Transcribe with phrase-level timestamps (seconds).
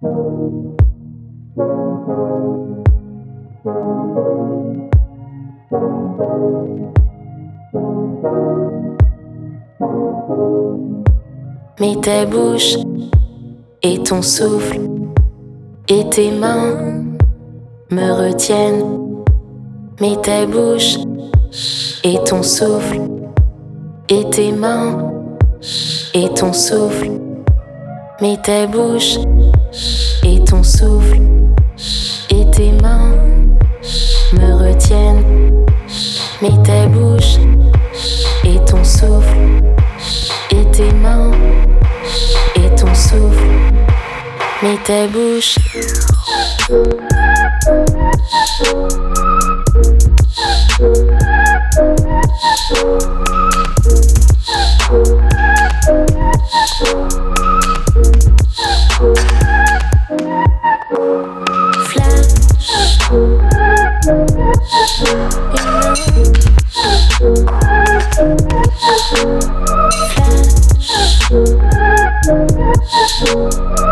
[0.00, 0.10] Mais
[12.00, 12.76] ta bouche
[13.82, 14.78] et ton souffle
[15.88, 17.02] et tes mains
[17.90, 19.24] me retiennent.
[20.00, 20.98] Mais ta bouche
[22.04, 23.00] et ton souffle
[24.08, 25.10] et tes mains
[26.14, 27.10] et ton souffle.
[28.20, 29.18] Mais ta bouche
[30.24, 31.20] et ton souffle
[32.30, 33.14] et tes mains
[34.32, 35.24] me retiennent.
[36.40, 37.38] Mais tes bouches
[38.44, 39.36] et ton souffle
[40.50, 41.32] et tes mains
[42.56, 43.46] et ton souffle.
[44.62, 45.58] Mais tes bouches.
[73.20, 73.87] 아!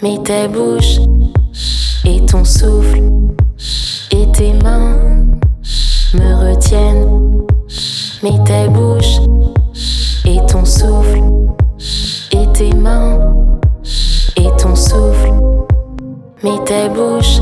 [0.00, 1.00] Mais tes bouches
[2.04, 3.02] et ton souffle
[4.12, 4.96] et tes mains
[6.14, 7.42] me retiennent.
[8.22, 9.18] Mais tes bouches
[10.24, 11.20] et ton souffle
[12.30, 13.18] et tes mains
[14.36, 15.32] et ton souffle.
[16.44, 17.40] Mais tes bouches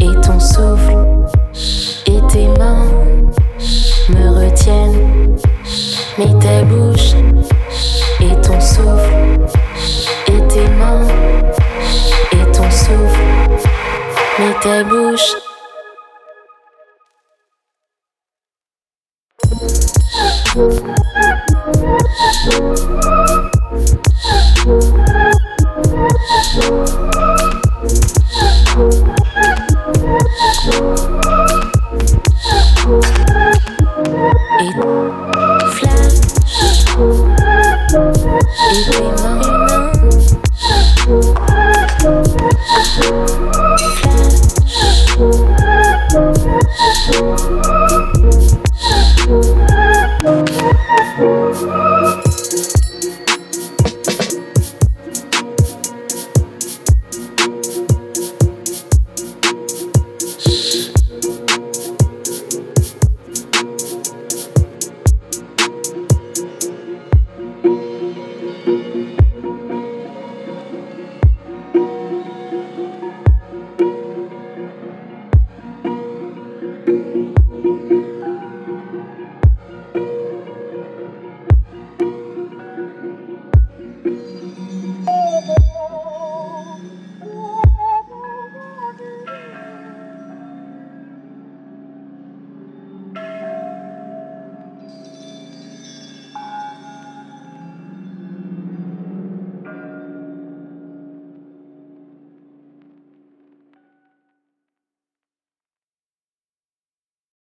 [0.00, 0.96] et ton souffle
[2.06, 2.86] et tes mains
[4.08, 5.36] me retiennent.
[6.18, 7.14] Mais tes bouches